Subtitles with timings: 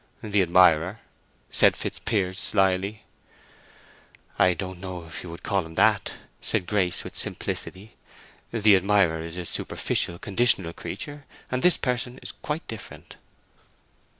[0.23, 0.99] "The admirer?"
[1.51, 3.03] said Fitzpiers, slyly.
[4.39, 7.95] "I don't know if you would call him that," said Grace, with simplicity.
[8.51, 13.17] "The admirer is a superficial, conditional creature, and this person is quite different."